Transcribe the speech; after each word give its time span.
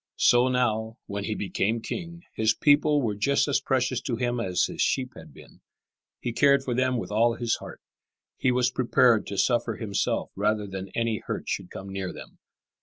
So 0.17 0.47
now, 0.47 0.97
when 1.05 1.25
he 1.25 1.35
became 1.35 1.79
king, 1.79 2.23
his 2.33 2.55
people 2.55 3.03
were 3.03 3.13
just 3.13 3.47
as 3.47 3.61
precious 3.61 4.01
to 4.01 4.15
him 4.15 4.39
as 4.39 4.63
his 4.63 4.81
sheep 4.81 5.13
had 5.15 5.31
been. 5.31 5.61
He 6.19 6.33
cared 6.33 6.63
for 6.63 6.73
them 6.73 6.97
with 6.97 7.11
all 7.11 7.35
his 7.35 7.57
heart. 7.57 7.79
He 8.39 8.51
was 8.51 8.71
prepared 8.71 9.27
to 9.27 9.37
suffer 9.37 9.75
himself 9.75 10.31
rather 10.35 10.65
than 10.65 10.89
any 10.95 11.19
hurt 11.27 11.47
should 11.47 11.69
come 11.69 11.89
near 11.89 12.11
them. 12.11 12.39